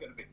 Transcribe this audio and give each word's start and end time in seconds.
going 0.00 0.12
to 0.12 0.16
be? 0.16 0.24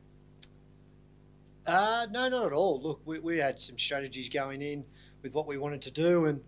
Uh, 1.68 2.08
no, 2.12 2.30
not 2.30 2.48
at 2.48 2.54
all. 2.54 2.82
Look, 2.82 3.02
we, 3.06 3.20
we 3.20 3.38
had 3.38 3.60
some 3.60 3.78
strategies 3.78 4.30
going 4.30 4.62
in 4.62 4.86
with 5.22 5.34
what 5.34 5.48
we 5.48 5.58
wanted 5.58 5.82
to 5.82 5.92
do, 5.92 6.26
and 6.26 6.40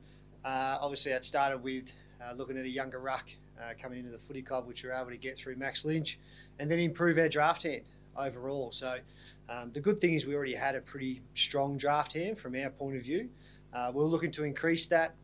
uh, 0.46 0.78
obviously 0.82 1.12
that 1.12 1.26
started 1.26 1.62
with 1.62 1.92
uh, 2.24 2.34
looking 2.34 2.58
at 2.58 2.64
a 2.64 2.70
younger 2.70 3.00
ruck 3.00 3.30
uh, 3.62 3.74
coming 3.82 4.00
into 4.00 4.12
the 4.12 4.18
footy 4.18 4.42
club, 4.42 4.66
which 4.66 4.84
we 4.84 4.90
were 4.90 4.96
able 4.96 5.12
to 5.12 5.18
get 5.18 5.36
through 5.36 5.58
Max 5.58 5.84
Lynch, 5.84 6.20
and 6.60 6.72
then 6.72 6.80
improve 6.80 7.18
our 7.18 7.28
draft 7.28 7.64
hand 7.64 7.82
overall. 8.18 8.72
So 8.72 8.98
um, 9.50 9.72
the 9.74 9.82
good 9.82 10.00
thing 10.00 10.14
is 10.14 10.26
we 10.26 10.36
already 10.36 10.54
had 10.54 10.76
a 10.76 10.82
pretty 10.82 11.22
strong 11.34 11.78
draft 11.78 12.14
hand 12.14 12.38
from 12.38 12.56
our 12.56 12.70
point 12.70 12.96
of 12.96 13.04
view. 13.04 13.30
Uh, 13.74 13.92
we're 13.94 14.06
looking 14.06 14.32
to 14.32 14.44
increase 14.44 14.88
that. 14.88 15.16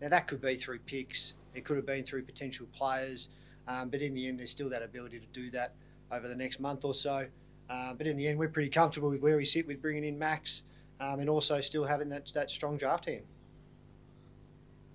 Now 0.00 0.08
that 0.08 0.26
could 0.26 0.40
be 0.40 0.56
through 0.56 0.80
picks, 0.80 1.34
it 1.54 1.64
could 1.64 1.76
have 1.76 1.86
been 1.86 2.02
through 2.02 2.24
potential 2.24 2.66
players, 2.74 3.28
um, 3.68 3.88
but 3.88 4.02
in 4.02 4.14
the 4.14 4.26
end, 4.26 4.38
there's 4.38 4.50
still 4.50 4.68
that 4.70 4.82
ability 4.82 5.20
to 5.20 5.26
do 5.32 5.50
that 5.50 5.74
over 6.10 6.28
the 6.28 6.34
next 6.34 6.60
month 6.60 6.84
or 6.84 6.92
so. 6.92 7.26
Uh, 7.68 7.94
but 7.94 8.06
in 8.06 8.16
the 8.16 8.26
end, 8.26 8.38
we're 8.38 8.48
pretty 8.48 8.68
comfortable 8.68 9.10
with 9.10 9.20
where 9.20 9.36
we 9.36 9.44
sit 9.44 9.66
with 9.66 9.80
bringing 9.80 10.04
in 10.04 10.18
Max 10.18 10.62
um, 11.00 11.20
and 11.20 11.28
also 11.28 11.60
still 11.60 11.84
having 11.84 12.08
that, 12.10 12.30
that 12.34 12.50
strong 12.50 12.76
draft 12.76 13.06
hand. 13.06 13.22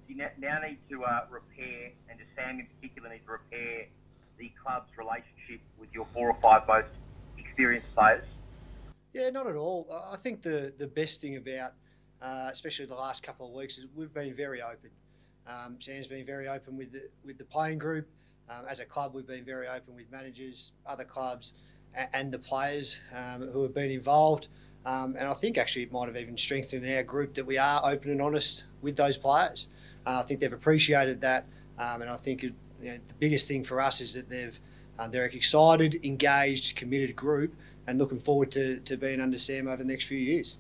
You 0.08 0.16
now 0.40 0.60
need 0.60 0.80
to 0.90 1.04
uh, 1.04 1.26
repair, 1.30 1.92
and 2.10 2.18
just 2.18 2.32
Sam 2.36 2.60
in 2.60 2.68
particular 2.76 3.10
need 3.10 3.22
to 3.26 3.32
repair 3.34 3.86
the 4.40 4.52
club's 4.62 4.90
relationship 4.98 5.62
with 5.78 5.90
your 5.94 6.08
four 6.14 6.30
or 6.30 6.38
five 6.42 6.68
most 6.68 6.88
experienced 7.38 7.94
players. 7.94 8.26
Yeah, 9.14 9.30
not 9.30 9.48
at 9.48 9.56
all. 9.56 9.88
I 10.12 10.18
think 10.18 10.42
the, 10.42 10.74
the 10.78 10.88
best 10.88 11.22
thing 11.22 11.36
about, 11.36 11.74
uh, 12.22 12.50
especially 12.52 12.86
the 12.86 12.96
last 12.96 13.22
couple 13.22 13.48
of 13.48 13.54
weeks, 13.54 13.78
is 13.78 13.86
we've 13.96 14.14
been 14.14 14.36
very 14.36 14.62
open. 14.62 14.90
Um, 15.48 15.78
Sam's 15.80 16.08
been 16.08 16.26
very 16.26 16.48
open 16.48 16.78
with 16.78 16.92
the 16.92 17.10
with 17.26 17.38
the 17.38 17.46
playing 17.46 17.80
group. 17.80 18.08
Um, 18.50 18.66
as 18.68 18.80
a 18.80 18.86
club, 18.86 19.14
we've 19.14 19.28
been 19.28 19.46
very 19.46 19.68
open 19.68 19.96
with 19.96 20.12
managers, 20.12 20.74
other 20.86 21.04
clubs, 21.04 21.54
and, 21.96 22.32
the 22.32 22.40
players 22.40 23.00
um, 23.16 23.50
who 23.50 23.64
have 23.64 23.74
been 23.74 23.92
involved. 23.92 24.48
Um, 24.86 25.16
and 25.18 25.28
I 25.28 25.34
think 25.34 25.58
actually 25.58 25.84
it 25.84 25.92
might 25.92 26.08
have 26.08 26.18
even 26.18 26.38
strengthened 26.38 26.90
our 26.90 27.04
group 27.04 27.34
that 27.34 27.46
we 27.46 27.58
are 27.58 27.82
open 27.84 28.12
and 28.12 28.22
honest 28.22 28.66
with 28.82 28.96
those 28.96 29.18
players. 29.18 29.68
Uh, 30.06 30.22
I 30.24 30.24
think 30.24 30.40
they've 30.40 30.54
appreciated 30.54 31.20
that, 31.22 31.46
um, 31.78 32.02
and 32.02 32.10
I 32.10 32.16
think 32.16 32.44
it, 32.44 32.54
you 32.82 32.92
know, 32.92 32.98
the 33.08 33.14
biggest 33.16 33.48
thing 33.48 33.64
for 33.64 33.82
us 33.82 34.00
is 34.02 34.14
that 34.14 34.30
they've 34.30 34.58
uh, 34.98 35.08
they're 35.08 35.26
an 35.26 35.32
excited, 35.34 36.04
engaged, 36.04 36.76
committed 36.76 37.16
group, 37.16 37.54
and 37.88 37.98
looking 37.98 38.20
forward 38.20 38.52
to, 38.52 38.80
to 38.82 38.98
being 38.98 39.22
under 39.22 39.38
Sam 39.38 39.68
over 39.68 39.78
the 39.78 39.86
next 39.86 40.06
few 40.06 40.18
years. 40.18 40.58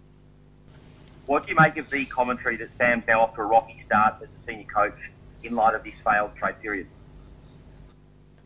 What 1.25 1.45
do 1.45 1.51
you 1.51 1.57
make 1.59 1.77
of 1.77 1.89
the 1.89 2.05
commentary 2.05 2.55
that 2.55 2.73
Sam's 2.75 3.03
now 3.05 3.21
off 3.21 3.35
to 3.35 3.41
a 3.41 3.45
rocky 3.45 3.83
start 3.85 4.15
as 4.21 4.29
a 4.29 4.47
senior 4.47 4.65
coach 4.65 4.97
in 5.43 5.55
light 5.55 5.75
of 5.75 5.83
this 5.83 5.93
failed 6.03 6.35
trade 6.37 6.55
period? 6.61 6.87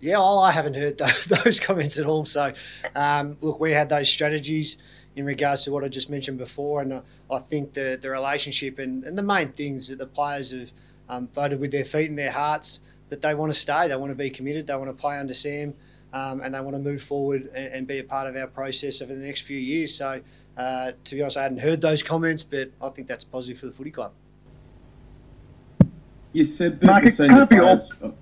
Yeah, 0.03 0.17
well, 0.17 0.39
I 0.39 0.51
haven't 0.51 0.75
heard 0.75 0.97
those, 0.97 1.25
those 1.43 1.59
comments 1.61 1.97
at 1.97 2.05
all. 2.05 2.25
So, 2.25 2.51
um, 2.93 3.37
look, 3.39 3.61
we 3.61 3.71
had 3.71 3.87
those 3.87 4.09
strategies 4.09 4.77
in 5.15 5.25
regards 5.25 5.63
to 5.63 5.71
what 5.71 5.85
I 5.85 5.87
just 5.87 6.09
mentioned 6.09 6.37
before, 6.37 6.81
and 6.81 6.91
uh, 6.91 7.01
I 7.31 7.39
think 7.39 7.71
the 7.71 7.97
the 8.01 8.09
relationship 8.09 8.79
and, 8.79 9.05
and 9.05 9.17
the 9.17 9.23
main 9.23 9.53
things 9.53 9.87
that 9.87 9.99
the 9.99 10.07
players 10.07 10.51
have 10.51 10.73
um, 11.07 11.29
voted 11.29 11.61
with 11.61 11.71
their 11.71 11.85
feet 11.85 12.09
and 12.09 12.19
their 12.19 12.33
hearts 12.33 12.81
that 13.07 13.21
they 13.21 13.33
want 13.33 13.53
to 13.53 13.57
stay, 13.57 13.87
they 13.87 13.95
want 13.95 14.11
to 14.11 14.15
be 14.15 14.29
committed, 14.29 14.67
they 14.67 14.75
want 14.75 14.89
to 14.89 14.93
play 14.93 15.17
under 15.17 15.33
Sam, 15.33 15.73
um, 16.11 16.41
and 16.41 16.53
they 16.53 16.59
want 16.59 16.75
to 16.75 16.81
move 16.81 17.01
forward 17.01 17.49
and, 17.55 17.73
and, 17.73 17.87
be 17.87 17.99
a 17.99 18.03
part 18.03 18.27
of 18.27 18.35
our 18.35 18.47
process 18.47 19.01
over 19.01 19.13
the 19.13 19.25
next 19.25 19.41
few 19.41 19.57
years. 19.57 19.95
So, 19.95 20.19
uh, 20.57 20.91
to 21.01 21.15
be 21.15 21.21
honest, 21.21 21.37
I 21.37 21.43
hadn't 21.43 21.59
heard 21.59 21.79
those 21.79 22.03
comments, 22.03 22.43
but 22.43 22.71
I 22.81 22.89
think 22.89 23.07
that's 23.07 23.23
positive 23.23 23.57
for 23.57 23.67
the 23.67 23.71
footy 23.71 23.91
club. 23.91 24.11
You 26.33 26.43
said 26.43 26.81
that 26.81 26.87
Mark, 26.87 27.03
the 27.05 27.11
senior 27.11 27.45
players. 27.45 27.93
Oh, 28.01 28.13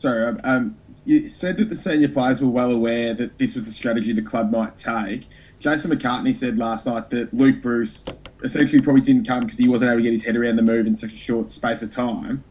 sorry, 0.00 0.24
um, 0.24 0.40
um, 0.44 0.76
you 1.04 1.28
said 1.28 1.56
that 1.58 1.68
the 1.68 1.76
senior 1.76 2.08
players 2.08 2.40
were 2.40 2.48
well 2.48 2.70
aware 2.70 3.14
that 3.14 3.38
this 3.38 3.54
was 3.54 3.64
the 3.64 3.72
strategy 3.72 4.12
the 4.12 4.22
club 4.22 4.50
might 4.50 4.76
take. 4.76 5.28
Jason 5.58 5.90
McCartney 5.90 6.34
said 6.34 6.56
last 6.56 6.86
night 6.86 7.10
that 7.10 7.32
Luke 7.34 7.60
Breust 7.60 8.12
essentially 8.42 8.80
probably 8.80 9.02
didn't 9.02 9.26
come 9.26 9.40
because 9.40 9.58
he 9.58 9.68
wasn't 9.68 9.90
able 9.90 9.98
to 9.98 10.02
get 10.02 10.12
his 10.12 10.24
head 10.24 10.36
around 10.36 10.56
the 10.56 10.62
move 10.62 10.86
in 10.86 10.94
such 10.94 11.12
a 11.12 11.16
short 11.16 11.50
space 11.50 11.82
of 11.82 11.90
time. 11.90 12.42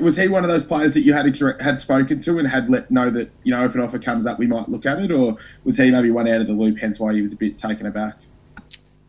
Was 0.00 0.16
he 0.16 0.28
one 0.28 0.42
of 0.42 0.48
those 0.48 0.64
players 0.64 0.94
that 0.94 1.02
you 1.02 1.12
had 1.12 1.26
had 1.60 1.78
spoken 1.78 2.18
to 2.20 2.38
and 2.38 2.48
had 2.48 2.70
let 2.70 2.90
know 2.90 3.10
that 3.10 3.30
you 3.42 3.54
know 3.54 3.62
if 3.66 3.74
an 3.74 3.82
offer 3.82 3.98
comes 3.98 4.26
up 4.26 4.38
we 4.38 4.46
might 4.46 4.70
look 4.70 4.86
at 4.86 4.98
it, 4.98 5.10
or 5.10 5.36
was 5.64 5.76
he 5.76 5.90
maybe 5.90 6.10
one 6.10 6.26
out 6.26 6.40
of 6.40 6.46
the 6.46 6.54
loop, 6.54 6.78
hence 6.78 6.98
why 6.98 7.12
he 7.12 7.20
was 7.20 7.34
a 7.34 7.36
bit 7.36 7.58
taken 7.58 7.84
aback? 7.84 8.16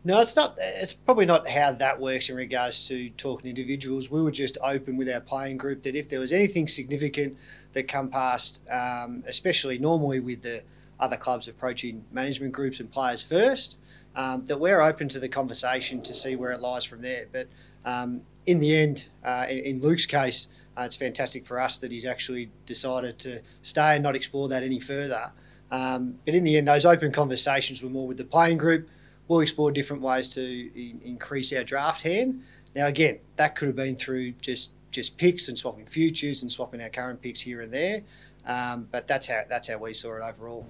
No, 0.08 0.22
it's 0.22 0.36
not. 0.36 0.56
It's 0.58 0.94
probably 0.94 1.26
not 1.26 1.46
how 1.46 1.70
that 1.70 2.00
works 2.00 2.30
in 2.30 2.34
regards 2.34 2.88
to 2.88 3.10
talking 3.10 3.42
to 3.42 3.50
individuals. 3.50 4.10
We 4.10 4.22
were 4.22 4.30
just 4.30 4.56
open 4.64 4.96
with 4.96 5.06
our 5.06 5.20
playing 5.20 5.58
group 5.58 5.82
that 5.82 5.94
if 5.94 6.08
there 6.08 6.18
was 6.18 6.32
anything 6.32 6.66
significant 6.66 7.36
that 7.74 7.88
come 7.88 8.08
past, 8.08 8.62
um, 8.70 9.22
especially 9.26 9.76
normally 9.78 10.20
with 10.20 10.40
the 10.40 10.62
other 10.98 11.18
clubs 11.18 11.46
approaching 11.46 12.06
management 12.10 12.54
groups 12.54 12.80
and 12.80 12.90
players 12.90 13.22
first, 13.22 13.76
um, 14.16 14.46
that 14.46 14.58
we're 14.58 14.80
open 14.80 15.10
to 15.10 15.20
the 15.20 15.28
conversation 15.28 16.00
to 16.00 16.14
see 16.14 16.36
where 16.36 16.52
it 16.52 16.60
lies 16.62 16.86
from 16.86 17.02
there. 17.02 17.26
But 17.30 17.48
um, 17.84 18.22
in 18.46 18.60
the 18.60 18.74
end, 18.74 19.08
uh, 19.22 19.44
in, 19.50 19.58
in, 19.58 19.80
Luke's 19.82 20.06
case, 20.06 20.48
uh, 20.78 20.84
it's 20.84 20.96
fantastic 20.96 21.44
for 21.44 21.60
us 21.60 21.76
that 21.76 21.92
he's 21.92 22.06
actually 22.06 22.50
decided 22.64 23.18
to 23.18 23.42
stay 23.60 23.96
and 23.96 24.02
not 24.02 24.16
explore 24.16 24.48
that 24.48 24.62
any 24.62 24.80
further. 24.80 25.34
Um, 25.70 26.18
but 26.24 26.34
in 26.34 26.44
the 26.44 26.56
end, 26.56 26.66
those 26.66 26.86
open 26.86 27.12
conversations 27.12 27.82
were 27.82 27.90
more 27.90 28.08
with 28.08 28.16
the 28.16 28.24
playing 28.24 28.56
group. 28.56 28.88
We'll 29.28 29.40
explore 29.40 29.70
different 29.70 30.02
ways 30.02 30.28
to 30.30 30.40
in, 30.42 31.00
increase 31.04 31.52
our 31.52 31.64
draft 31.64 32.02
hand. 32.02 32.42
Now, 32.74 32.86
again, 32.86 33.18
that 33.36 33.54
could 33.54 33.68
have 33.68 33.76
been 33.76 33.96
through 33.96 34.32
just 34.32 34.72
just 34.90 35.16
picks 35.18 35.48
and 35.48 35.56
swapping 35.56 35.86
futures 35.86 36.42
and 36.42 36.50
swapping 36.50 36.80
our 36.80 36.88
current 36.88 37.20
picks 37.20 37.40
here 37.40 37.60
and 37.60 37.72
there. 37.72 38.02
Um, 38.46 38.88
but 38.90 39.06
that's 39.06 39.26
how 39.26 39.42
that's 39.48 39.68
how 39.68 39.78
we 39.78 39.94
saw 39.94 40.16
it 40.16 40.22
overall. 40.22 40.66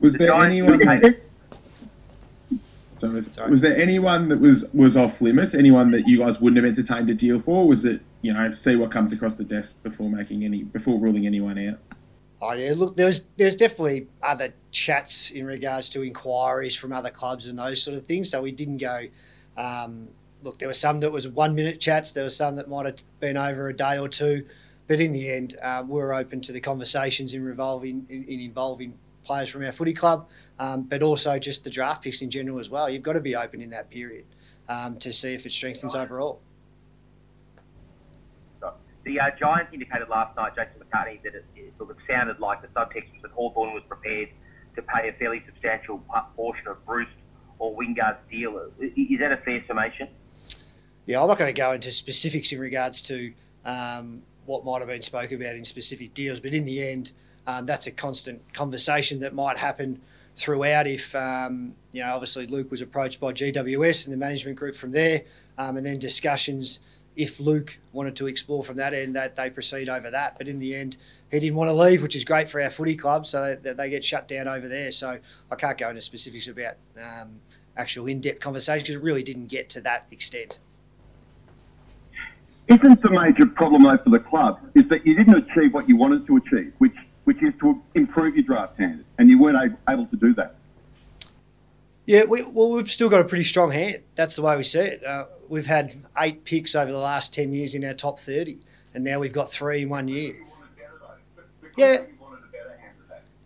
Was 0.00 0.14
there 0.18 0.34
anyone? 0.34 0.80
So 2.96 3.10
was, 3.10 3.26
Sorry. 3.26 3.50
was 3.50 3.60
there 3.60 3.76
anyone 3.76 4.28
that 4.30 4.40
was 4.40 4.72
was 4.72 4.96
off 4.96 5.20
limits? 5.20 5.54
Anyone 5.54 5.90
that 5.90 6.08
you 6.08 6.18
guys 6.18 6.40
wouldn't 6.40 6.64
have 6.64 6.76
entertained 6.76 7.10
a 7.10 7.14
deal 7.14 7.38
for? 7.38 7.68
Was 7.68 7.84
it 7.84 8.00
you 8.22 8.32
know 8.32 8.52
see 8.54 8.76
what 8.76 8.90
comes 8.90 9.12
across 9.12 9.36
the 9.36 9.44
desk 9.44 9.82
before 9.82 10.10
making 10.10 10.44
any 10.44 10.62
before 10.64 10.98
ruling 10.98 11.26
anyone 11.26 11.58
out? 11.58 11.78
Oh 12.40 12.52
yeah, 12.52 12.74
look, 12.76 12.96
there's 12.96 13.28
there's 13.36 13.56
definitely 13.56 14.08
other 14.22 14.52
chats 14.70 15.30
in 15.30 15.46
regards 15.46 15.88
to 15.90 16.02
inquiries 16.02 16.74
from 16.74 16.92
other 16.92 17.10
clubs 17.10 17.46
and 17.46 17.58
those 17.58 17.82
sort 17.82 17.96
of 17.96 18.06
things. 18.06 18.30
So 18.30 18.42
we 18.42 18.52
didn't 18.52 18.78
go. 18.78 19.04
Um, 19.56 20.08
look, 20.42 20.58
there 20.58 20.68
were 20.68 20.74
some 20.74 20.98
that 20.98 21.10
was 21.10 21.26
one 21.28 21.54
minute 21.54 21.80
chats. 21.80 22.12
There 22.12 22.24
were 22.24 22.30
some 22.30 22.56
that 22.56 22.68
might 22.68 22.84
have 22.86 22.96
been 23.20 23.38
over 23.38 23.68
a 23.68 23.72
day 23.74 23.98
or 23.98 24.08
two, 24.08 24.44
but 24.86 25.00
in 25.00 25.12
the 25.12 25.32
end, 25.32 25.56
um, 25.62 25.88
we 25.88 26.00
are 26.00 26.12
open 26.12 26.42
to 26.42 26.52
the 26.52 26.60
conversations 26.60 27.32
in 27.32 27.42
revolving 27.42 28.06
in, 28.10 28.24
in 28.24 28.40
involving 28.40 28.98
players 29.24 29.48
from 29.48 29.64
our 29.64 29.72
footy 29.72 29.94
club, 29.94 30.28
um, 30.58 30.82
but 30.82 31.02
also 31.02 31.38
just 31.38 31.64
the 31.64 31.70
draft 31.70 32.04
picks 32.04 32.22
in 32.22 32.30
general 32.30 32.58
as 32.58 32.70
well. 32.70 32.88
You've 32.88 33.02
got 33.02 33.14
to 33.14 33.20
be 33.20 33.34
open 33.34 33.60
in 33.62 33.70
that 33.70 33.90
period 33.90 34.24
um, 34.68 34.98
to 34.98 35.12
see 35.12 35.34
if 35.34 35.46
it 35.46 35.52
strengthens 35.52 35.94
overall. 35.94 36.40
The 39.06 39.20
uh, 39.20 39.30
Giants 39.38 39.70
indicated 39.72 40.08
last 40.08 40.36
night, 40.36 40.56
Jason 40.56 40.82
McCartney, 40.82 41.22
that 41.22 41.36
it, 41.36 41.44
it, 41.54 41.72
sort 41.78 41.90
of 41.90 41.96
sounded 42.10 42.40
like 42.40 42.60
the 42.60 42.66
subtext 42.68 43.12
was 43.12 43.22
that 43.22 43.30
Hawthorn 43.30 43.72
was 43.72 43.84
prepared 43.86 44.30
to 44.74 44.82
pay 44.82 45.08
a 45.08 45.12
fairly 45.12 45.44
substantial 45.46 46.02
portion 46.34 46.66
of 46.66 46.84
Breust 46.84 47.12
or 47.60 47.76
Wingard's 47.76 48.18
deal. 48.28 48.60
Is 48.80 49.20
that 49.20 49.30
a 49.30 49.36
fair 49.44 49.62
summation? 49.68 50.08
Yeah, 51.04 51.22
I'm 51.22 51.28
not 51.28 51.38
going 51.38 51.54
to 51.54 51.58
go 51.58 51.70
into 51.70 51.92
specifics 51.92 52.50
in 52.50 52.58
regards 52.58 53.00
to 53.02 53.32
um, 53.64 54.22
what 54.44 54.64
might 54.64 54.80
have 54.80 54.88
been 54.88 55.02
spoken 55.02 55.40
about 55.40 55.54
in 55.54 55.64
specific 55.64 56.12
deals, 56.12 56.40
but 56.40 56.52
in 56.52 56.64
the 56.64 56.82
end, 56.82 57.12
um, 57.46 57.64
that's 57.64 57.86
a 57.86 57.92
constant 57.92 58.42
conversation 58.54 59.20
that 59.20 59.36
might 59.36 59.56
happen 59.56 60.00
throughout 60.34 60.88
if, 60.88 61.14
um, 61.14 61.76
you 61.92 62.02
know, 62.02 62.12
obviously 62.12 62.48
Luke 62.48 62.72
was 62.72 62.80
approached 62.80 63.20
by 63.20 63.32
GWS 63.32 64.06
and 64.06 64.12
the 64.12 64.18
management 64.18 64.58
group 64.58 64.74
from 64.74 64.90
there, 64.90 65.22
um, 65.58 65.76
and 65.76 65.86
then 65.86 66.00
discussions 66.00 66.80
if 67.16 67.40
Luke 67.40 67.78
wanted 67.92 68.14
to 68.16 68.26
explore 68.26 68.62
from 68.62 68.76
that 68.76 68.92
end, 68.92 69.16
that 69.16 69.36
they 69.36 69.48
proceed 69.48 69.88
over 69.88 70.10
that. 70.10 70.36
But 70.36 70.48
in 70.48 70.58
the 70.58 70.74
end, 70.74 70.98
he 71.30 71.40
didn't 71.40 71.56
want 71.56 71.68
to 71.68 71.74
leave, 71.74 72.02
which 72.02 72.14
is 72.14 72.24
great 72.24 72.48
for 72.48 72.60
our 72.60 72.70
footy 72.70 72.94
club, 72.94 73.26
so 73.26 73.56
that 73.56 73.76
they 73.76 73.90
get 73.90 74.04
shut 74.04 74.28
down 74.28 74.48
over 74.48 74.68
there. 74.68 74.92
So 74.92 75.18
I 75.50 75.54
can't 75.56 75.78
go 75.78 75.88
into 75.88 76.02
specifics 76.02 76.46
about 76.46 76.74
um, 77.02 77.40
actual 77.76 78.06
in-depth 78.06 78.40
conversation 78.40 78.82
because 78.82 78.94
it 78.96 79.02
really 79.02 79.22
didn't 79.22 79.46
get 79.46 79.68
to 79.70 79.80
that 79.82 80.06
extent. 80.10 80.60
Isn't 82.68 83.00
the 83.00 83.10
major 83.10 83.46
problem 83.46 83.84
though 83.84 83.98
for 84.02 84.10
the 84.10 84.18
club 84.18 84.58
is 84.74 84.88
that 84.88 85.06
you 85.06 85.14
didn't 85.14 85.36
achieve 85.36 85.72
what 85.72 85.88
you 85.88 85.96
wanted 85.96 86.26
to 86.26 86.36
achieve, 86.36 86.72
which 86.78 86.94
which 87.24 87.42
is 87.42 87.52
to 87.60 87.82
improve 87.94 88.36
your 88.36 88.44
draft 88.44 88.78
hand, 88.78 89.04
and 89.18 89.28
you 89.28 89.38
weren't 89.38 89.76
able 89.88 90.06
to 90.06 90.16
do 90.16 90.32
that. 90.34 90.54
Yeah, 92.06 92.22
we, 92.24 92.42
well, 92.42 92.70
we've 92.70 92.90
still 92.90 93.08
got 93.08 93.20
a 93.20 93.24
pretty 93.24 93.42
strong 93.42 93.72
hand. 93.72 93.98
That's 94.14 94.36
the 94.36 94.42
way 94.42 94.56
we 94.56 94.62
see 94.62 94.78
it. 94.78 95.04
Uh, 95.04 95.26
we've 95.48 95.66
had 95.66 95.92
eight 96.18 96.44
picks 96.44 96.76
over 96.76 96.90
the 96.90 96.98
last 96.98 97.34
10 97.34 97.52
years 97.52 97.74
in 97.74 97.84
our 97.84 97.94
top 97.94 98.20
30, 98.20 98.60
and 98.94 99.02
now 99.02 99.18
we've 99.18 99.32
got 99.32 99.50
three 99.50 99.82
in 99.82 99.88
one 99.88 100.06
year. 100.06 100.36
Yeah. 101.76 102.04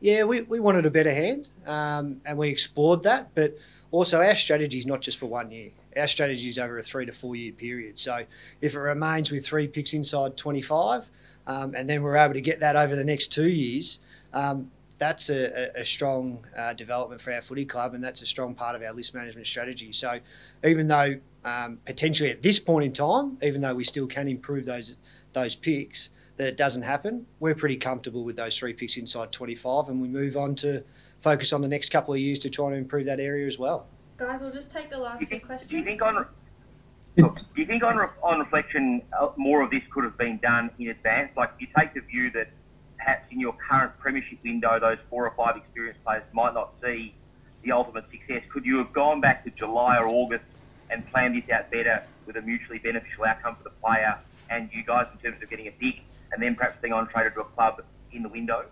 Yeah, 0.01 0.25
we, 0.25 0.43
we 0.43 0.61
wanted 0.61 0.87
a 0.87 0.91
better 0.91 1.13
hand, 1.13 1.51
um, 1.67 2.21
and 2.25 2.39
we 2.39 2.49
explored 2.49 3.03
that. 3.03 3.35
But 3.35 3.59
also, 3.91 4.21
our 4.21 4.35
strategy 4.35 4.79
is 4.79 4.87
not 4.87 5.01
just 5.01 5.19
for 5.19 5.27
one 5.27 5.51
year. 5.51 5.71
Our 5.97 6.07
strategy 6.07 6.49
is 6.49 6.59
over 6.59 6.79
a 6.79 6.83
three 6.83 7.05
to 7.05 7.13
four 7.13 7.37
year 7.37 7.53
period. 7.53 7.99
So 7.99 8.23
if 8.63 8.75
it 8.75 8.79
remains 8.79 9.31
with 9.31 9.45
three 9.45 9.69
picks 9.69 9.93
inside 9.93 10.37
25, 10.39 11.11
um, 11.47 11.75
and 11.75 11.89
then 11.89 12.03
we're 12.03 12.17
able 12.17 12.35
to 12.35 12.41
get 12.41 12.61
that 12.61 12.77
over 12.77 12.97
the 12.97 13.05
next 13.05 13.29
two 13.29 13.49
years, 13.49 14.01
um, 14.33 14.71
that's 15.01 15.31
a, 15.31 15.71
a 15.75 15.85
strong 15.85 16.45
uh, 16.57 16.75
development 16.75 17.21
for 17.21 17.33
our 17.33 17.41
footy 17.41 17.65
club, 17.65 17.95
and 17.95 18.05
that's 18.05 18.21
a 18.23 18.27
strong 18.27 18.55
part 18.55 18.77
of 18.77 18.83
our 18.83 18.93
list 18.93 19.15
management 19.15 19.47
strategy. 19.47 19.91
So, 19.93 20.21
even 20.63 20.87
though 20.87 21.15
um, 21.45 21.79
potentially 21.87 22.31
at 22.31 22.43
this 22.43 22.61
point 22.61 22.85
in 22.85 22.93
time, 22.93 23.39
even 23.43 23.63
though 23.63 23.75
we 23.75 23.83
still 23.83 24.07
can 24.07 24.29
improve 24.29 24.67
those 24.67 24.97
those 25.33 25.57
picks, 25.57 26.11
that 26.37 26.49
it 26.49 26.57
doesn't 26.57 26.83
happen, 26.83 27.27
we're 27.41 27.55
pretty 27.55 27.77
comfortable 27.77 28.25
with 28.25 28.37
those 28.37 28.57
three 28.57 28.75
picks 28.75 28.99
inside 28.99 29.33
25, 29.33 29.89
and 29.89 30.01
we 30.01 30.07
move 30.07 30.37
on 30.37 30.55
to 30.57 30.85
focus 31.21 31.53
on 31.53 31.63
the 31.63 31.69
next 31.69 31.91
couple 31.91 32.13
of 32.13 32.21
years 32.21 32.39
to 32.41 32.51
try 32.51 32.67
and 32.67 32.77
improve 32.77 33.07
that 33.07 33.21
area 33.21 33.47
as 33.47 33.59
well. 33.59 33.87
Guys, 34.19 34.43
we'll 34.43 34.53
just 34.53 34.71
take 34.71 34.91
the 34.91 34.99
last 34.99 35.25
few 35.25 35.41
questions. 35.41 35.71
Do 35.71 35.79
you 35.79 35.85
think 35.85 36.03
on 36.03 36.27
look, 37.17 37.37
do 37.37 37.61
you 37.61 37.67
think 37.67 37.83
on, 37.83 37.99
on 38.23 38.39
reflection 38.39 39.01
uh, 39.19 39.31
more 39.39 39.63
of 39.63 39.71
this 39.71 39.83
could 39.91 40.05
have 40.05 40.19
been 40.19 40.39
done 40.43 40.71
in 40.79 40.89
advance? 40.89 41.35
Like, 41.39 41.53
you 41.59 41.69
take 41.79 41.95
the 41.95 42.01
view 42.01 42.31
that 42.33 42.49
perhaps 43.01 43.33
in 43.33 43.41
your 43.41 43.55
current 43.55 43.99
premiership 43.99 44.39
window, 44.45 44.79
those 44.79 44.99
four 45.09 45.27
or 45.27 45.33
five 45.37 45.57
experienced 45.57 46.03
players 46.05 46.23
might 46.33 46.55
not 46.55 46.75
see 46.83 47.15
the 47.63 47.73
ultimate 47.73 48.05
success. 48.11 48.43
Could 48.51 48.65
you 48.65 48.79
have 48.79 48.93
gone 48.93 49.21
back 49.21 49.45
to 49.45 49.51
July 49.51 49.99
or 49.99 50.07
August 50.07 50.45
and 50.91 51.07
planned 51.11 51.35
this 51.35 51.49
out 51.51 51.71
better 51.71 52.03
with 52.27 52.37
a 52.37 52.43
mutually 52.43 52.79
beneficial 52.79 53.25
outcome 53.25 53.57
for 53.57 53.65
the 53.65 53.75
player 53.83 54.19
and 54.51 54.69
you 54.73 54.83
guys 54.83 55.07
in 55.13 55.19
terms 55.19 55.43
of 55.43 55.49
getting 55.49 55.67
a 55.67 55.71
pick 55.71 56.03
and 56.33 56.43
then 56.43 56.55
perhaps 56.55 56.77
being 56.81 56.93
on 56.93 57.09
traded 57.09 57.35
to 57.35 57.41
a 57.41 57.45
club 57.45 57.83
in 58.13 58.23
the 58.23 58.29
window? 58.29 58.67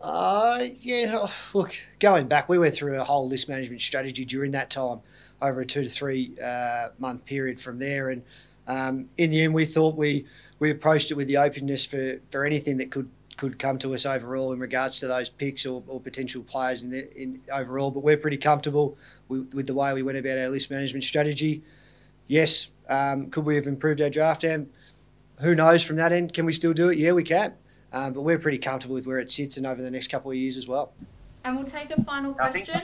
Uh, 0.00 0.64
yeah, 0.80 1.26
look, 1.54 1.74
going 1.98 2.28
back, 2.28 2.48
we 2.48 2.58
went 2.58 2.74
through 2.74 3.00
a 3.00 3.04
whole 3.04 3.26
list 3.26 3.48
management 3.48 3.80
strategy 3.80 4.24
during 4.24 4.52
that 4.52 4.70
time 4.70 5.00
over 5.42 5.62
a 5.62 5.66
two 5.66 5.82
to 5.82 5.88
three 5.88 6.32
uh, 6.42 6.88
month 6.98 7.24
period 7.24 7.58
from 7.58 7.78
there. 7.78 8.10
And 8.10 8.22
um, 8.68 9.08
in 9.16 9.30
the 9.30 9.42
end, 9.42 9.54
we 9.54 9.64
thought 9.64 9.96
we, 9.96 10.26
we 10.58 10.70
approached 10.70 11.10
it 11.10 11.14
with 11.14 11.28
the 11.28 11.36
openness 11.36 11.84
for, 11.84 12.20
for 12.30 12.44
anything 12.44 12.76
that 12.78 12.90
could 12.90 13.08
could 13.36 13.58
come 13.58 13.78
to 13.78 13.92
us 13.94 14.06
overall 14.06 14.52
in 14.52 14.58
regards 14.58 14.98
to 14.98 15.06
those 15.06 15.28
picks 15.28 15.66
or, 15.66 15.82
or 15.86 16.00
potential 16.00 16.42
players 16.42 16.84
in, 16.84 16.90
the, 16.90 17.22
in 17.22 17.40
overall. 17.52 17.90
But 17.90 18.00
we're 18.00 18.16
pretty 18.16 18.38
comfortable 18.38 18.96
with, 19.28 19.52
with, 19.54 19.66
the 19.66 19.74
way 19.74 19.92
we 19.92 20.02
went 20.02 20.16
about 20.16 20.38
our 20.38 20.48
list 20.48 20.70
management 20.70 21.04
strategy. 21.04 21.62
Yes, 22.28 22.70
um, 22.88 23.28
could 23.30 23.44
we 23.44 23.54
have 23.56 23.66
improved 23.66 24.00
our 24.00 24.08
draft? 24.10 24.44
And 24.44 24.70
who 25.40 25.54
knows 25.54 25.82
from 25.82 25.96
that 25.96 26.12
end? 26.12 26.32
Can 26.32 26.46
we 26.46 26.52
still 26.52 26.72
do 26.72 26.88
it? 26.88 26.98
Yeah, 26.98 27.12
we 27.12 27.22
can. 27.22 27.52
Um, 27.92 28.14
but 28.14 28.22
we're 28.22 28.38
pretty 28.38 28.58
comfortable 28.58 28.94
with 28.94 29.06
where 29.06 29.18
it 29.18 29.30
sits 29.30 29.58
and 29.58 29.66
over 29.66 29.82
the 29.82 29.90
next 29.90 30.08
couple 30.08 30.30
of 30.30 30.36
years 30.36 30.56
as 30.56 30.66
well. 30.66 30.92
And 31.44 31.56
we'll 31.56 31.66
take 31.66 31.90
a 31.90 32.02
final 32.04 32.32
question. 32.32 32.82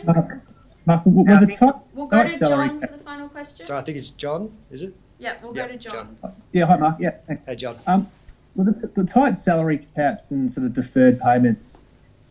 Mark, 0.84 1.06
will 1.06 1.24
the 1.24 1.54
top 1.58 1.88
we'll 1.94 2.06
go 2.06 2.26
to 2.26 2.38
John 2.38 2.80
for 2.80 2.86
the 2.88 2.98
final 2.98 3.28
question. 3.28 3.64
So 3.64 3.76
I 3.76 3.80
think 3.80 3.98
it's 3.98 4.10
John, 4.10 4.52
is 4.70 4.82
it? 4.82 4.94
Yeah, 5.22 5.36
we'll 5.40 5.54
yep, 5.54 5.68
go 5.68 5.72
to 5.72 5.78
John. 5.78 6.16
John. 6.20 6.34
Yeah, 6.50 6.66
hi 6.66 6.76
Mark. 6.78 6.96
Yeah. 6.98 7.16
Hey 7.46 7.54
John. 7.54 7.78
Um, 7.86 8.08
well, 8.56 8.66
the, 8.66 8.88
the 8.88 9.04
tight 9.04 9.38
salary 9.38 9.78
caps 9.94 10.32
and 10.32 10.50
sort 10.50 10.66
of 10.66 10.72
deferred 10.72 11.20
payments 11.20 11.86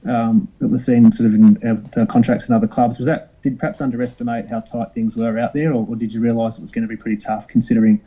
um, 0.06 0.50
that 0.60 0.68
we're 0.68 0.76
seeing 0.76 1.10
sort 1.14 1.28
of 1.28 1.36
in 1.36 1.58
uh, 1.98 2.06
contracts 2.08 2.50
in 2.50 2.56
other 2.56 2.68
clubs 2.68 2.98
was 2.98 3.08
that 3.08 3.42
did 3.44 3.58
perhaps 3.58 3.80
underestimate 3.80 4.48
how 4.48 4.60
tight 4.60 4.94
things 4.94 5.16
were 5.16 5.40
out 5.40 5.54
there, 5.54 5.72
or, 5.72 5.88
or 5.88 5.96
did 5.96 6.14
you 6.14 6.20
realise 6.20 6.58
it 6.58 6.62
was 6.62 6.72
going 6.72 6.82
to 6.82 6.88
be 6.88 6.98
pretty 6.98 7.16
tough 7.16 7.48
considering 7.48 8.02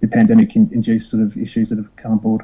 the 0.00 0.08
pandemic 0.08 0.56
induced 0.56 1.10
sort 1.10 1.22
of 1.22 1.36
issues 1.36 1.70
that 1.70 1.78
have 1.78 1.94
come 1.94 2.12
on 2.12 2.18
board? 2.18 2.42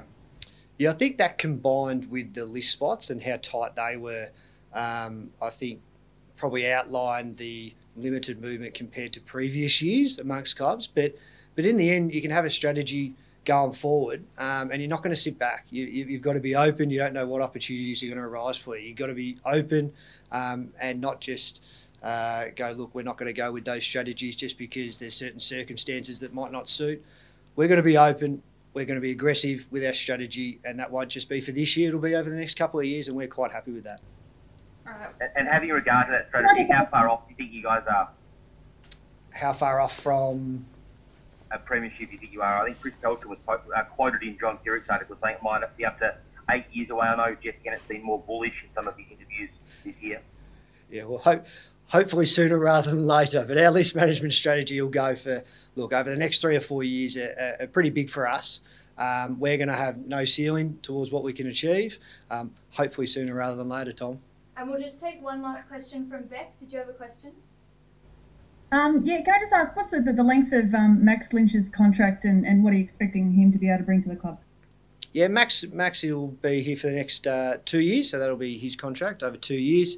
Yeah, 0.79 0.91
I 0.91 0.95
think 0.95 1.19
that 1.19 1.39
combined 1.39 2.09
with 2.09 2.35
the 2.35 2.45
list 2.45 2.71
spots 2.71 3.11
and 3.11 3.21
how 3.21 3.37
tight 3.43 3.75
they 3.75 3.97
were, 3.97 4.29
um, 4.73 5.31
I 5.43 5.51
think 5.51 5.81
probably 6.37 6.71
outlined 6.71 7.37
the 7.37 7.75
limited 7.97 8.41
movement 8.41 8.75
compared 8.75 9.13
to 9.15 9.21
previous 9.21 9.83
years 9.83 10.19
amongst 10.19 10.57
clubs. 10.57 10.87
But 10.87 11.17
but 11.55 11.65
in 11.65 11.77
the 11.77 11.91
end, 11.91 12.15
you 12.15 12.23
can 12.23 12.31
have 12.31 12.45
a 12.45 12.51
strategy 12.51 13.15
going 13.45 13.73
forward, 13.73 14.23
um, 14.39 14.71
and 14.71 14.81
you're 14.81 14.89
not 14.89 15.03
going 15.03 15.15
to 15.15 15.21
sit 15.21 15.39
back. 15.39 15.67
You, 15.71 16.07
have 16.13 16.23
got 16.23 16.35
to 16.35 16.41
be 16.41 16.55
open. 16.55 16.91
You 16.91 16.99
don't 16.99 17.13
know 17.13 17.27
what 17.27 17.43
opportunities 17.43 18.03
are 18.03 18.07
going 18.07 18.19
to 18.19 18.25
arise 18.25 18.57
for 18.57 18.77
you. 18.77 18.89
You've 18.89 18.97
got 18.97 19.07
to 19.07 19.15
be 19.15 19.39
open 19.45 19.93
um, 20.31 20.73
and 20.81 21.01
not 21.01 21.21
just 21.21 21.63
uh, 22.03 22.47
go, 22.55 22.73
look, 22.77 22.95
we're 22.95 23.03
not 23.03 23.17
going 23.17 23.33
to 23.33 23.39
go 23.39 23.53
with 23.53 23.65
those 23.65 23.85
strategies 23.85 24.37
just 24.37 24.59
because 24.59 24.99
there's 24.99 25.15
certain 25.15 25.41
circumstances 25.41 26.21
that 26.21 26.35
might 26.35 26.53
not 26.53 26.69
suit. 26.69 27.03
We're 27.57 27.69
going 27.69 27.79
to 27.79 27.83
be 27.83 27.97
open. 27.97 28.43
We're 28.73 28.85
going 28.85 28.97
to 28.97 29.03
be 29.03 29.11
aggressive 29.11 29.67
with 29.71 29.85
our 29.85 29.95
strategy, 29.95 30.61
and 30.65 30.79
that 30.79 30.91
won't 30.91 31.09
just 31.09 31.29
be 31.29 31.41
for 31.41 31.53
this 31.53 31.77
year. 31.77 31.89
It'll 31.89 32.01
be 32.01 32.15
over 32.15 32.31
the 32.31 32.37
next 32.37 32.57
couple 32.57 32.79
of 32.79 32.87
years, 32.87 33.09
and 33.09 33.17
we're 33.17 33.27
quite 33.27 33.53
happy 33.53 33.73
with 33.73 33.85
that. 33.85 34.01
And 35.37 35.49
having 35.49 35.71
regard 35.71 36.07
to 36.07 36.13
that 36.13 36.29
strategy, 36.29 36.69
how 36.73 36.87
far 36.87 37.09
off 37.09 37.27
do 37.27 37.31
you 37.31 37.37
think 37.37 37.53
you 37.53 37.63
guys 37.63 37.83
are? 37.91 38.09
How 39.33 39.53
far 39.53 39.81
off 39.81 39.99
from? 39.99 40.65
A 41.53 41.59
premiership 41.59 42.13
you 42.13 42.19
think 42.19 42.33
you 42.33 42.43
are. 42.43 42.63
I 42.63 42.67
think 42.67 42.81
Chris 42.81 42.95
Pelchen 43.03 43.27
was 43.27 43.39
uh, 43.49 43.83
quoted 43.85 44.23
in 44.23 44.39
John 44.39 44.59
Kerrick's 44.65 44.89
article 44.89 45.17
saying 45.23 45.37
it 45.37 45.43
might 45.43 45.63
be 45.77 45.85
up 45.85 45.99
to 45.99 46.15
eight 46.51 46.65
years 46.73 46.91
away. 46.91 47.07
I 47.07 47.17
know 47.17 47.37
Jeff 47.43 47.55
Kennett's 47.65 47.85
been 47.87 48.03
more 48.03 48.21
bullish 48.21 48.55
in 48.63 48.69
some 48.75 48.87
of 48.87 48.97
his 48.97 49.07
interviews 49.11 49.51
this 49.85 49.95
year. 50.01 50.21
Yeah, 50.91 51.05
well, 51.05 51.19
hope, 51.19 51.47
hopefully 51.87 52.27
sooner 52.27 52.59
rather 52.59 52.91
than 52.91 53.07
later. 53.07 53.45
But 53.47 53.59
our 53.59 53.71
list 53.71 53.97
management 53.97 54.33
strategy 54.33 54.81
will 54.81 54.89
go 54.89 55.15
for, 55.15 55.43
look, 55.77 55.93
over 55.93 56.09
the 56.09 56.17
next 56.17 56.41
three 56.41 56.57
or 56.57 56.61
four 56.61 56.83
years 56.83 57.17
are, 57.17 57.57
are 57.61 57.67
pretty 57.67 57.91
big 57.91 58.11
for 58.11 58.29
us. 58.29 58.61
Um, 58.99 59.39
we're 59.41 59.57
going 59.57 59.69
to 59.69 59.75
have 59.75 59.99
no 59.99 60.25
ceiling 60.25 60.79
towards 60.83 61.11
what 61.11 61.25
we 61.25 61.33
can 61.33 61.47
achieve. 61.47 61.99
Um, 62.31 62.53
hopefully 62.71 63.07
sooner 63.07 63.35
rather 63.35 63.57
than 63.57 63.69
later, 63.69 63.93
Tom. 63.93 64.19
And 64.57 64.69
we'll 64.69 64.81
just 64.81 65.01
take 65.01 65.23
one 65.23 65.41
last 65.43 65.69
question 65.69 66.09
from 66.09 66.25
Beck. 66.25 66.59
Did 66.61 66.73
you 66.73 66.79
have 66.81 66.89
a 66.89 66.93
question? 66.93 67.33
Um, 68.73 69.03
yeah, 69.05 69.23
can 69.23 69.35
I 69.35 69.39
just 69.41 69.53
ask, 69.53 69.75
what's 69.75 69.91
the, 69.91 70.01
the 70.01 70.23
length 70.23 70.53
of 70.53 70.73
um, 70.75 71.05
Max 71.05 71.33
Lynch's 71.33 71.69
contract 71.69 72.25
and, 72.25 72.47
and 72.47 72.63
what 72.63 72.73
are 72.73 72.77
you 72.77 72.85
expecting 72.85 73.33
him 73.33 73.51
to 73.51 73.59
be 73.59 73.69
able 73.69 73.79
to 73.79 73.85
bring 73.85 74.03
to 74.03 74.09
the 74.09 74.17
club? 74.17 74.39
Yeah, 75.13 75.27
Max 75.27 75.65
Max 75.73 76.05
will 76.05 76.29
be 76.29 76.61
here 76.61 76.77
for 76.77 76.87
the 76.87 76.93
next 76.93 77.27
uh, 77.27 77.57
two 77.65 77.81
years, 77.81 78.11
so 78.11 78.19
that'll 78.21 78.37
be 78.37 78.57
his 78.57 78.77
contract 78.77 79.25
over 79.25 79.37
two 79.37 79.57
years. 79.57 79.97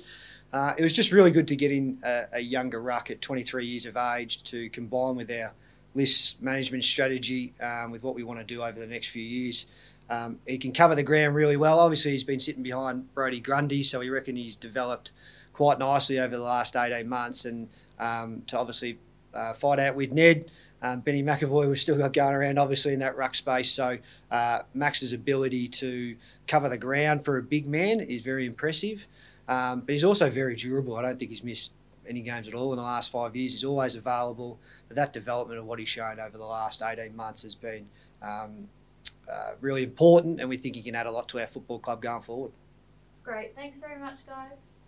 Uh, 0.55 0.75
it 0.79 0.83
was 0.83 0.93
just 0.93 1.13
really 1.13 1.31
good 1.31 1.47
to 1.49 1.57
get 1.57 1.71
in 1.71 1.99
a, 2.03 2.25
a, 2.35 2.41
younger 2.41 2.81
ruck 2.81 3.11
at 3.11 3.21
23 3.21 3.65
years 3.65 3.87
of 3.87 3.97
age 3.97 4.43
to 4.45 4.69
combine 4.71 5.17
with 5.17 5.31
our 5.31 5.53
list 5.95 6.43
management 6.43 6.85
strategy 6.85 7.53
um, 7.61 7.91
with 7.91 8.03
what 8.03 8.15
we 8.15 8.23
want 8.23 8.39
to 8.39 8.45
do 8.45 8.63
over 8.63 8.79
the 8.79 8.87
next 8.87 9.09
few 9.09 9.23
years. 9.23 9.67
Um, 10.09 10.39
he 10.47 10.59
can 10.59 10.73
cover 10.73 10.95
the 10.95 11.03
ground 11.03 11.35
really 11.35 11.57
well. 11.57 11.79
Obviously, 11.79 12.13
he's 12.13 12.25
been 12.25 12.41
sitting 12.41 12.63
behind 12.63 13.15
Brodie 13.15 13.41
Grundy, 13.41 13.83
so 13.83 13.99
we 14.01 14.11
reckon 14.11 14.37
he's 14.37 14.57
developed 14.57 15.13
quite 15.53 15.79
nicely 15.79 16.19
over 16.19 16.37
the 16.37 16.43
last 16.43 16.77
18 16.77 17.09
months. 17.09 17.45
And 17.45 17.69
um, 17.99 18.43
to 18.49 18.59
obviously 18.59 18.99
uh, 19.35 19.53
fight 19.53 19.79
out 19.79 19.95
with 19.95 20.13
Ned. 20.13 20.51
Um, 20.83 21.01
Benny 21.01 21.23
McEvoy 21.23 21.69
was 21.69 21.81
still 21.81 21.97
got 21.97 22.13
going 22.13 22.35
around, 22.35 22.59
obviously, 22.59 22.93
in 22.93 22.99
that 22.99 23.17
ruck 23.17 23.35
space. 23.35 23.71
So 23.71 23.99
uh, 24.31 24.61
Max's 24.75 25.13
ability 25.13 25.69
to 25.69 26.17
cover 26.49 26.69
the 26.69 26.79
ground 26.79 27.25
for 27.25 27.39
a 27.39 27.43
big 27.43 27.69
man 27.69 28.01
is 28.01 28.23
very 28.23 28.47
impressive. 28.47 29.07
Um, 29.49 29.81
but 29.81 29.93
he's 29.93 30.05
also 30.05 30.29
very 30.29 30.57
durable. 30.57 30.97
I 30.97 31.03
don't 31.03 31.19
think 31.19 31.31
he's 31.31 31.45
missed 31.45 31.73
any 32.09 32.21
games 32.21 32.49
at 32.49 32.55
all 32.55 32.73
in 32.73 32.79
the 32.79 32.83
last 32.83 33.11
five 33.11 33.37
years. 33.37 33.53
He's 33.53 33.65
always 33.65 33.95
available. 33.95 34.59
But 34.89 34.97
that 34.97 35.13
development 35.13 35.61
of 35.61 35.67
what 35.67 35.79
he's 35.79 35.89
shown 35.89 36.19
over 36.19 36.37
the 36.37 36.45
last 36.45 36.83
18 36.83 37.15
months 37.15 37.43
has 37.43 37.55
been 37.55 37.87
um, 38.21 38.69
uh, 39.31 39.53
really 39.61 39.85
important, 39.85 40.41
and 40.41 40.49
we 40.49 40.57
think 40.57 40.75
he 40.75 40.83
can 40.83 40.95
add 40.95 41.07
a 41.07 41.11
lot 41.11 41.29
to 41.29 41.41
our 41.41 41.47
football 41.47 41.79
club 41.79 42.03
going 42.03 42.23
forward. 42.23 42.53
Great. 43.23 43.55
Thanks 43.55 43.79
very 43.79 44.01
much, 44.01 44.27
guys. 44.27 44.79